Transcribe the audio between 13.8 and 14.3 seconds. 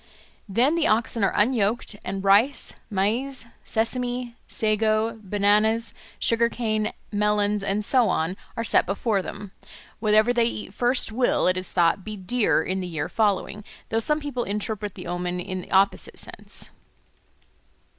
though some